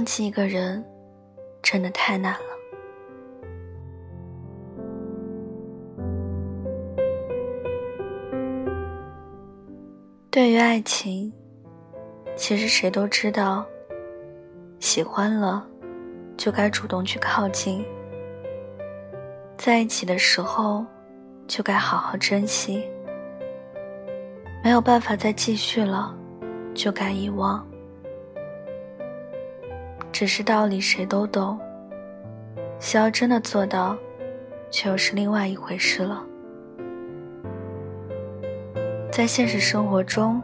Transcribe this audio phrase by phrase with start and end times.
[0.00, 0.82] 忘记一个人，
[1.60, 2.48] 真的太难了。
[10.30, 11.30] 对于爱情，
[12.34, 13.66] 其实谁都知道，
[14.78, 15.68] 喜欢了
[16.34, 17.84] 就该主动去靠近，
[19.58, 20.82] 在一起的时候
[21.46, 22.82] 就该好好珍惜，
[24.64, 26.16] 没有办法再继续了，
[26.74, 27.69] 就该遗忘。
[30.20, 31.58] 只是道理谁都懂，
[32.78, 33.96] 想要真的做到，
[34.70, 36.22] 却又是另外一回事了。
[39.10, 40.42] 在现实生活中，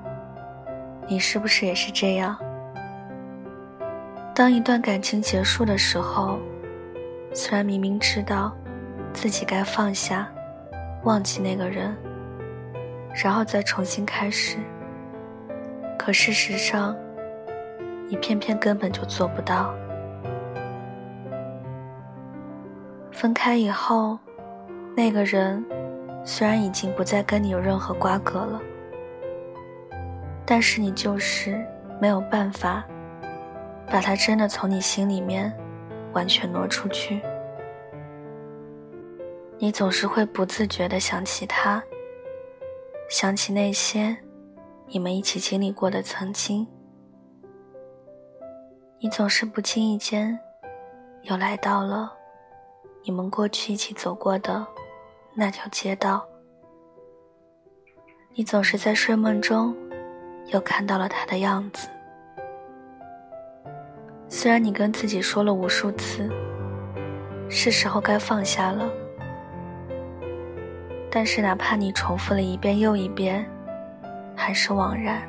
[1.06, 2.34] 你是不是也是这样？
[4.34, 6.38] 当一段感情结束的时候，
[7.34, 8.56] 虽然明明知道
[9.12, 10.26] 自己该放下、
[11.04, 11.94] 忘记那个人，
[13.22, 14.56] 然后再重新开始，
[15.98, 16.96] 可事实上，
[18.08, 19.74] 你偏偏根本就做不到。
[23.10, 24.18] 分开以后，
[24.94, 25.64] 那个人
[26.24, 28.60] 虽然已经不再跟你有任何瓜葛了，
[30.44, 31.64] 但是你就是
[32.00, 32.84] 没有办法
[33.90, 35.52] 把他真的从你心里面
[36.12, 37.22] 完全挪出去。
[39.58, 41.82] 你总是会不自觉地想起他，
[43.08, 44.14] 想起那些
[44.88, 46.66] 你们一起经历过的曾经。
[48.98, 50.38] 你总是不经意间，
[51.22, 52.10] 又来到了
[53.04, 54.66] 你们过去一起走过的
[55.34, 56.26] 那条街道。
[58.34, 59.76] 你总是在睡梦中，
[60.46, 61.88] 又看到了他的样子。
[64.28, 66.30] 虽然你跟自己说了无数次，
[67.50, 68.90] 是时候该放下了，
[71.10, 73.46] 但是哪怕你重复了一遍又一遍，
[74.34, 75.22] 还是枉然。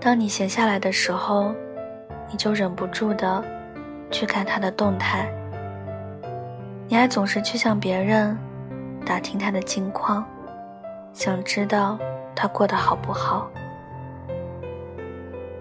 [0.00, 1.52] 当你闲下来的时候，
[2.30, 3.42] 你就忍不住的
[4.10, 5.28] 去看他的动态。
[6.86, 8.38] 你还总是去向别人
[9.04, 10.24] 打听他的近况，
[11.12, 11.98] 想知道
[12.34, 13.50] 他过得好不好。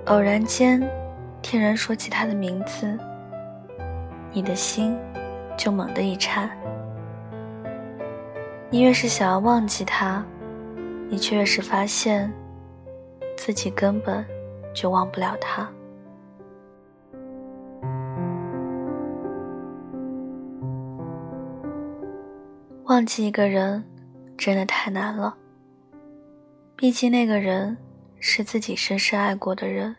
[0.06, 0.88] 偶然间
[1.42, 2.98] 听人说起他的名字，
[4.31, 4.96] 你的心
[5.58, 6.50] 就猛地一颤。
[8.69, 10.24] 你越是想要忘记他，
[11.09, 12.31] 你却越是发现。
[13.38, 14.25] 自己根本
[14.74, 15.72] 就忘不了他。
[22.86, 23.84] 忘记一个人
[24.38, 25.38] 真的太难了。
[26.75, 27.78] 毕竟那个人
[28.20, 29.96] 是自己深深爱过的人，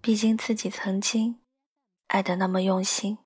[0.00, 1.38] 毕竟自己曾经
[2.08, 3.18] 爱的那么用心，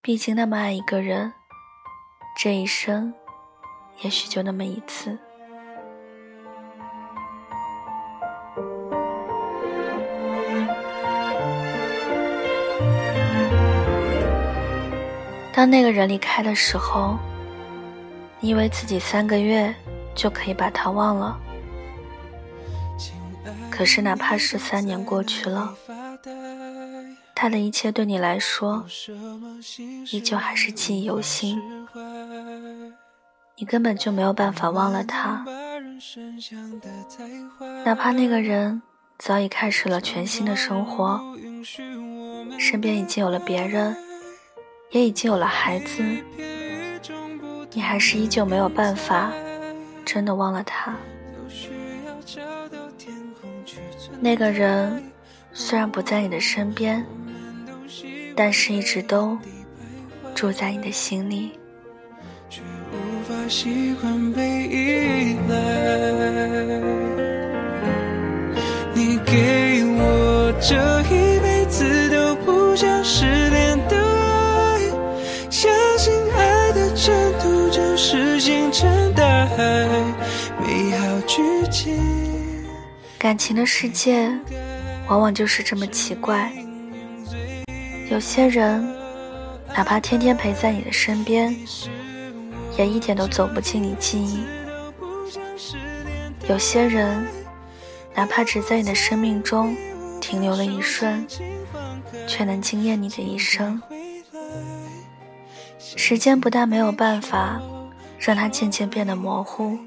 [0.00, 1.32] 毕竟那么爱一个人，
[2.36, 3.12] 这一生
[4.02, 5.18] 也许就那么一次。
[15.56, 17.16] 当那个人离开的时候，
[18.40, 19.74] 你以为自己三个月
[20.14, 21.34] 就可以把他忘了。
[23.70, 25.74] 可是哪怕是三年过去了，
[27.34, 28.84] 他的一切对你来说，
[30.12, 31.58] 依旧还是记忆犹新。
[33.56, 35.42] 你根本就没有办法忘了他，
[37.82, 38.82] 哪怕那个人
[39.16, 41.18] 早已开始了全新的生活，
[42.58, 43.96] 身边已经有了别人。
[44.90, 46.02] 也已经有了孩子，
[47.72, 49.32] 你还是依旧没有办法
[50.04, 50.94] 真的忘了他。
[54.20, 55.02] 那个人
[55.52, 57.04] 虽然不在你的身边，
[58.34, 59.36] 但是一直都
[60.34, 61.52] 住在你的心里。
[68.94, 73.75] 你给我这一辈子都不想失联
[83.18, 84.30] 感情的世界，
[85.08, 86.52] 往往就是这么奇怪。
[88.08, 88.86] 有些人，
[89.74, 91.56] 哪怕天天陪在你的身边，
[92.78, 94.38] 也一点都走不进你记忆；
[96.48, 97.26] 有些人，
[98.14, 99.76] 哪怕只在你的生命中
[100.20, 101.26] 停留了一瞬，
[102.28, 103.82] 却能惊艳你的一生。
[105.78, 107.60] 时间不但没有办法。
[108.18, 109.78] 让它渐渐变得模糊，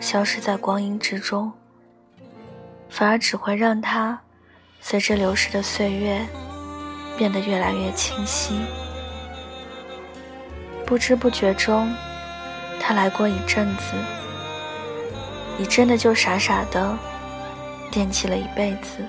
[0.00, 1.52] 消失在光阴之中，
[2.88, 4.20] 反而只会让它
[4.80, 6.24] 随着流逝的岁月
[7.16, 8.60] 变得越来越清晰。
[10.84, 11.92] 不知不觉中，
[12.80, 13.94] 他来过一阵子，
[15.58, 16.96] 你真的就傻傻的
[17.90, 19.04] 惦记了一辈子。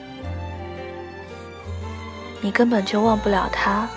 [2.41, 3.87] 你根本就忘不了他。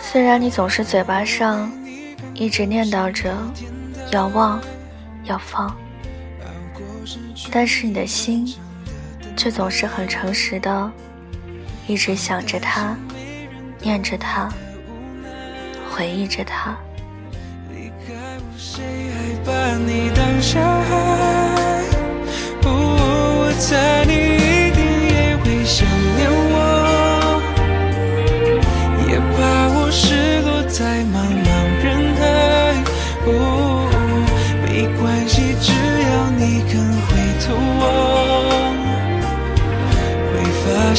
[0.00, 1.70] 虽然你总是嘴巴上
[2.38, 3.36] 一直念叨着
[4.12, 4.60] 要忘、
[5.24, 5.76] 要放，
[7.50, 8.54] 但是你的心
[9.36, 10.92] 却总是很诚实的，
[11.88, 12.96] 一直想着他，
[13.80, 14.48] 念着他，
[15.90, 16.76] 回忆着他。
[18.60, 20.10] 猜你一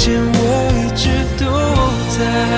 [0.02, 1.46] 现我一直都
[2.16, 2.49] 在。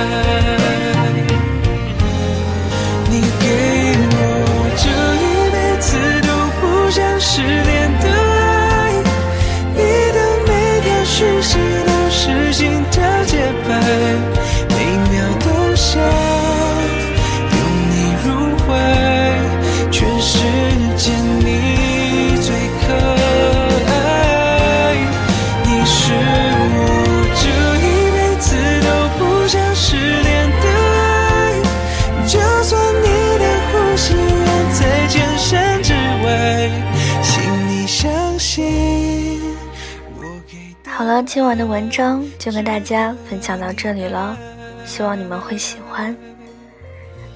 [41.01, 44.38] 好了，今晚的文章就跟大家分享到这里了，
[44.86, 46.15] 希望你们会喜欢。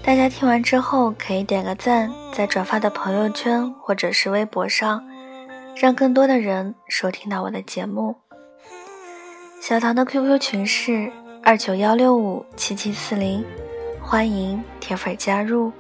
[0.04, 5.04] 大家听完之后可以点个赞，再转发到朋友圈或者是微博上，
[5.76, 8.16] 让更多的人收听到我的节目。
[9.60, 11.12] 小唐的 QQ 群是
[11.42, 13.44] 二九幺六五七七四零，
[14.00, 15.72] 欢迎铁粉加入。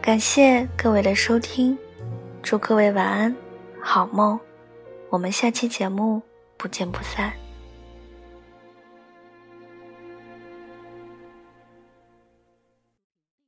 [0.00, 1.76] 感谢各位的收听，
[2.44, 3.34] 祝各位晚安，
[3.80, 4.38] 好梦。
[5.16, 6.20] 我们下期节目
[6.58, 7.45] 不见不散。